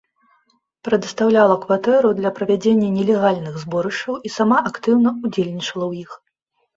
[0.87, 6.11] Прадастаўляла кватэру для правядзення нелегальных зборышчаў і сама актыўна ўдзельнічала ў іх.